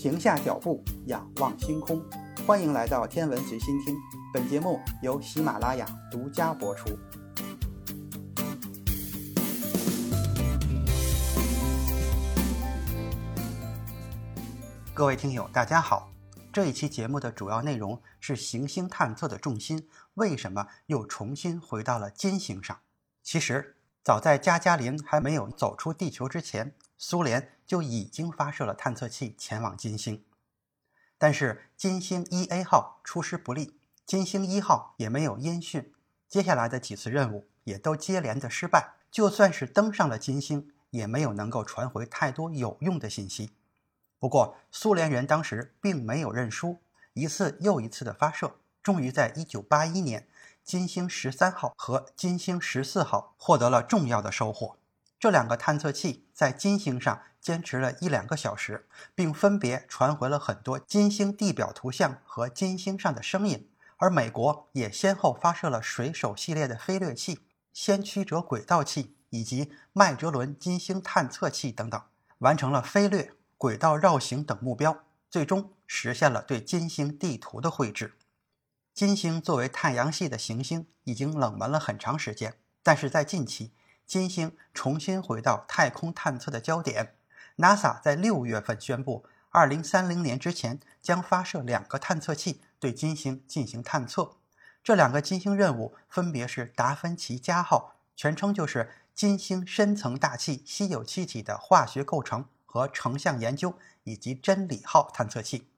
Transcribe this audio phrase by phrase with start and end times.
[0.00, 2.02] 停下脚步，仰望星空。
[2.46, 3.94] 欢迎来到天文随心听，
[4.32, 6.98] 本节目由喜马拉雅独家播出。
[14.94, 16.10] 各位听友，大家好。
[16.50, 22.78] 这一期节目的主要内容是行星探测的重心为什么又重新回到了金星上？
[23.22, 30.22] 其实，早在加加林还没有走出地球之前，苏联就已经发射了探测器前往金星。
[31.16, 35.94] 但是，金星一 A 号出师不利，金星一号也没有音讯，
[36.28, 38.96] 接下来的几次任务也都接连的失败。
[39.10, 43.52] 就算是登上了金星，也没有能够传回太多有用的信息。
[44.18, 46.80] 不过，苏联人当时并没有认输，
[47.14, 50.28] 一次又一次的发射，终于在1981年，
[50.62, 54.76] 金星十三号和金星十四号获得了重要的收获。
[55.20, 63.70] 这两个探测器在金星上坚持了一两个小时，并分别传回了很多金星地表图像和金星上的声音。
[63.98, 72.02] 而美国也先后发射了水手系列的飞掠器、先驱者轨道器以及麦哲伦金星探测器等等，
[72.38, 73.34] 完成了飞掠。
[73.58, 78.16] 轨道绕行等目标，最终实现了对金星地图的绘制。
[78.94, 82.54] 金星作为太阳系的行星，已经冷门了很长时间。
[82.82, 83.74] 但是在近期，
[84.10, 87.14] 金星重新回到太空探测的焦点。
[87.58, 94.32] NASA 在六月份宣布，二零三零年之前将发射两个探测器对金星进行探测。
[94.82, 102.46] 这两个金星任务分别是达芬奇加号，全称就是金星深层大气稀有气体的化学构成。
[102.66, 105.68] 和成像研究以及真理号探测器，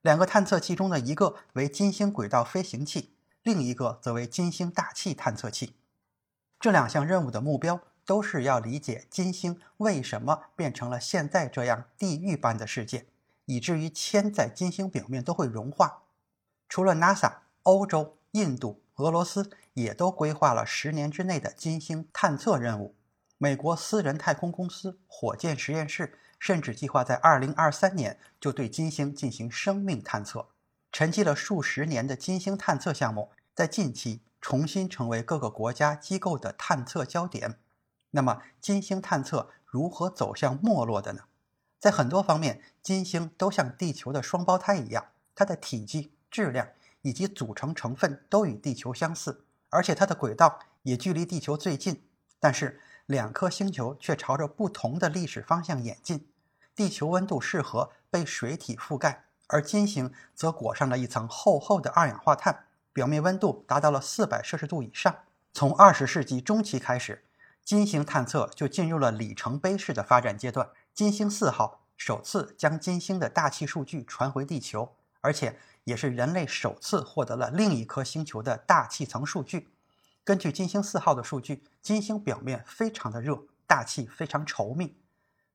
[0.00, 5.74] 两个探测器中的一个为金星轨道飞行器，另一个则为金星大气探测器。
[6.62, 13.06] 这两项任务的目标都是要理解金星为什么变成了现在这样地狱般的世界，
[13.46, 16.04] 以至于铅在金星表面都会融化。
[16.68, 17.32] 除了 NASA，
[17.64, 22.94] 欧洲、印度、俄罗斯也都规划了十年之内的金星探测任务。
[23.38, 30.46] 美国私人太空公司火箭实验室甚至计划在2023年就对金星进行生命探测。
[30.92, 37.60] 沉寂了数十年的金星探测项目，在近期重新成为各个国家机构的探测焦点。
[38.10, 41.22] 那么，金星探测如何走向没落的呢？
[41.78, 46.68] 在很多方面，金星都像地球的双胞胎一样，它的体积、质量
[47.00, 52.04] 以及组成成分都与地球相似，而且它的轨道也距离地球最近。
[52.38, 56.28] 但是，两颗星球却朝着不同的历史方向演进。
[56.74, 65.14] 地球温度适合被水体覆盖，而金星则裹上了一层厚厚的二氧化碳，表面温度达到了四百摄氏度以上。
[65.52, 67.24] 从二十世纪中期开始，
[67.62, 70.70] 金星探测就进入了里程碑式的发展阶段。
[70.94, 79.68] 金星四号首次将金星的大气数据传回地球，而且也是人类首次获得了另一颗星球的大气层数据。
[80.24, 84.96] 根据金星四号的数据，金星表面非常的热，大气非常稠密。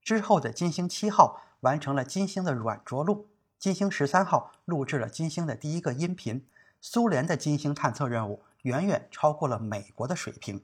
[0.02, 3.28] 之后的金星七号完成了金星的软着陆，
[3.58, 6.46] 金星十三号录制了金星的第一个音频。
[6.80, 10.64] 苏联的金星探测任务远远超过了美国的水平。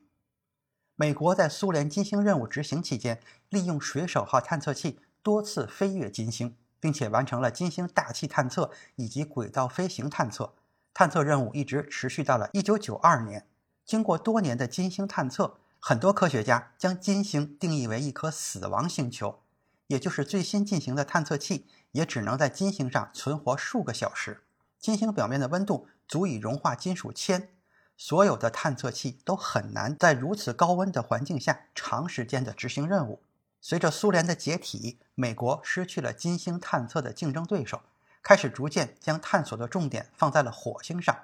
[0.96, 3.19] 美国在苏联金星任务执行期间，
[3.50, 10.53] 利用水手号探测器多次飞越金星，并且完成了金星大气探测以及轨道飞行探测。
[10.94, 13.47] 探测任务一直持续到了一九九二年。
[13.84, 19.40] 经过多年的金星探测，很多科学家将金星定义为一颗死亡星球，
[19.88, 24.44] 也就是最新进行的探测器也只能在金星上存活数个小时。
[24.78, 27.50] 金星表面的温度足以融化金属铅，
[27.97, 33.22] 所有的探测器都很难在如此高温的环境下长时间的执行任务。
[33.62, 37.81] 随着苏联的解体，美国失去了金星探测的竞争对手，
[38.22, 41.18] 开始逐渐将探索的重点放在了火星上。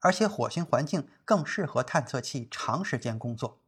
[0.00, 3.58] 而且火星环境更适合探测器长时间工作。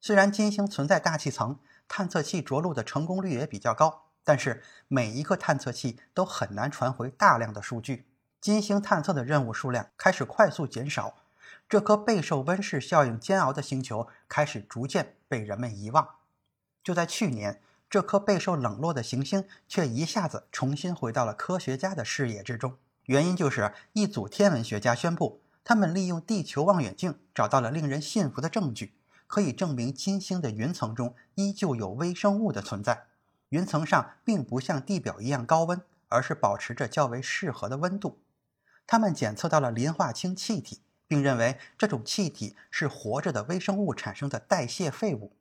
[0.00, 1.58] 虽然金星存在大气层，
[1.88, 8.09] 探测器着陆的成功率也比较高，但是每一个探测器都很难传回大量的数据。
[8.40, 11.16] 金星探测的任务数量开始快速减少，
[11.68, 16.08] 这颗备受温室效应煎熬的星球开始逐渐被人们遗忘。
[16.82, 17.60] 就在去年，
[17.90, 22.78] 这颗备受冷落的行星却一下子重新回到了科学家的视野之中。
[23.04, 25.42] 原因就是一组天文学家宣布。
[25.62, 28.94] 他们利用地球望远镜找到了令人信服的证据，
[29.26, 33.08] 可以证明金星的云层中依旧有微生物的存在。
[33.50, 38.18] 云层上并不像地表一样高温，而是保持着较为适合的温度。
[38.90, 45.36] 他们检测到了磷化氢气体，并认为这种气体是活着的微生物产生的代谢废物。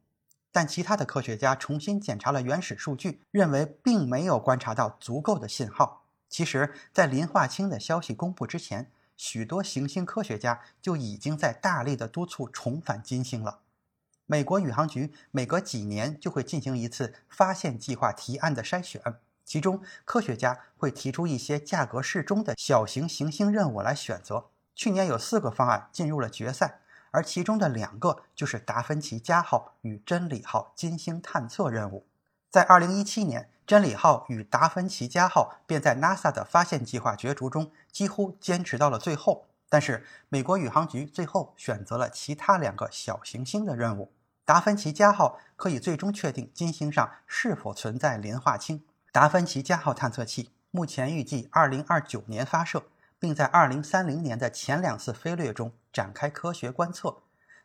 [0.52, 6.06] 但其他的科学家重新检查了原始数据，认为并没有观察到足够的信号。
[6.30, 13.62] 其实，在磷化氢的消息公布之前，许多行星科学家就已经在大力的督促重返金星了。
[14.28, 19.02] 美国宇航局每隔几年就会进行一次发现计划提案的筛选，
[19.50, 24.52] 其中科学家会提出一些价格适中的小型行星任务来选择。
[24.76, 26.82] 去年有四个方案进入了决赛。
[27.10, 32.06] 而其中的两个就是达芬奇加号与真理号金星探测任务。
[32.52, 39.48] 在2017年，真理号与达芬奇加号便在 NASA 的发现计划角逐中几乎坚持到了最后。
[39.68, 44.14] 但是，美国宇航局最后选择了其他两个小行星的任务。
[44.46, 48.84] 达芬奇加号可以最终确定金星上是否存在磷化氢。
[49.12, 52.84] 达芬奇加号探测器目前预计2029年发射。
[53.22, 57.18] 并在二零三零年的前两次飞掠中展开科学观测。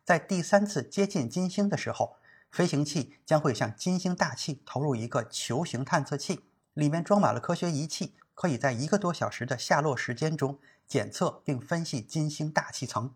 [0.05, 2.17] 在第三次接近金星的时候，
[2.51, 6.41] 飞行器将会向金星大气投入一个球形探测器，
[6.75, 10.59] 里面装满了科学仪器，可以在一个多小时的下落时间中
[10.89, 13.15] 检测并分析金星大气层。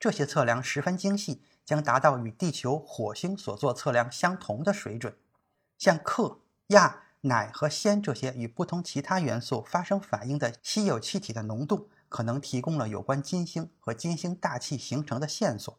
[0.00, 5.16] 这些测量十分精细，将达到与地球、火星所做测量相同的水准。
[5.78, 6.38] 像氪、
[6.68, 7.04] 亚。
[7.26, 15.76] 氖和氙这些与不同其他元素发生反应的稀有气体的浓度，可能提供了有关金星和金星大气形成的线索。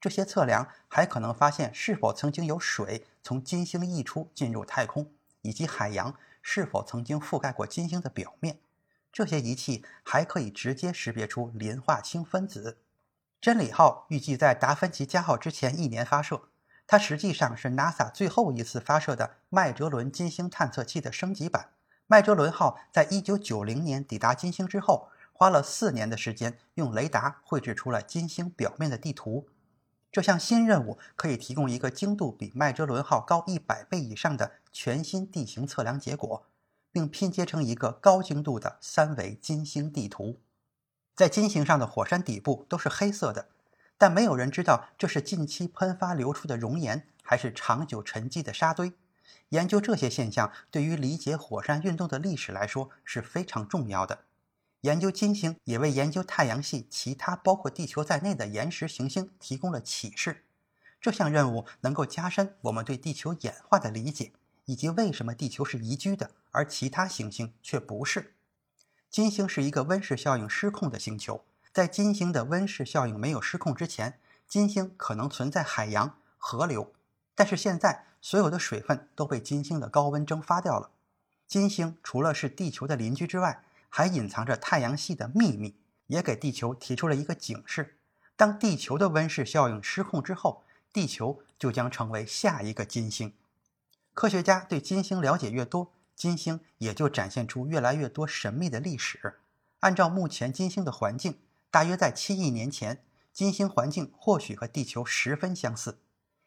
[0.00, 5.10] 这些测量还可能发现是否曾经有水从金星溢出进入太空，
[5.42, 8.60] 以及海洋是否曾经覆盖过金星的表面。
[9.12, 12.78] 这些仪器还可以直接识别出磷化氢分子。
[13.40, 16.42] 真理号预计在达芬奇加号之前一年发射。
[16.86, 21.70] 它实际上是 NASA 最后一次发射的麦哲伦金星探测器的升级版。
[22.06, 29.48] 麦哲伦号在一九九零年抵达金星之后，花了四年的时间，用雷达绘制出了金星表面的地图。
[30.12, 36.46] 这项新任务可以提供一个精度比麦哲伦号高一百倍以上的全新地形测量结果，
[36.92, 40.40] 并拼接成一个高精度的三维金星地图。
[41.14, 43.48] 在金星上的火山底部都是黑色的。
[43.98, 48.92] 但没有人知道这是近期喷发流出的熔岩，还是长久沉积的沙堆。
[49.50, 54.24] 研究这些现象，对于理解火山运动的历史来说是非常重要的。
[54.82, 60.44] 研究金星也为研究太阳系其他包括地球在内的岩石行星提供了启示。
[61.00, 64.32] 这项任务能够加深我们对地球演化的理解，
[64.66, 68.34] 以及为什么地球是宜居的，而其他行星却不是。
[69.08, 71.44] 金星是一个温室效应失控的星球。
[71.76, 74.18] 在金星的温室效应没有失控之前，
[74.48, 76.94] 金星可能存在海洋、河流。
[77.34, 80.88] 但是现在，所有的水分都被金星的高温蒸发掉了。
[81.46, 85.76] 金星除了是地球的邻居之外，还隐藏着太阳系的秘密，
[86.06, 87.98] 也给地球提出了一个警示：
[88.36, 90.64] 当地球的温室效应失控之后，
[90.94, 93.34] 地球就将成为下一个金星。
[94.14, 99.40] 科学家对金星了解越多，金星也就展现出越来越多神秘的历史。
[99.80, 101.38] 按照目前金星的环境，
[101.76, 106.00] 大约在七亿年前，金星环境或许和地球十分相似。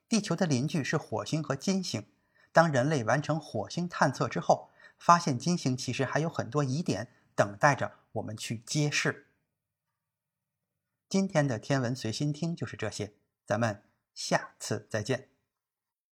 [0.07, 2.07] 地球的邻居是火星和金星。
[2.51, 9.27] 当人类完成火星探测之后，发现金星其实还有很多疑点等待着我们去揭示。
[11.07, 13.13] 今天的天文随心听就是这些，
[13.45, 13.83] 咱们
[14.15, 15.29] 下次再见。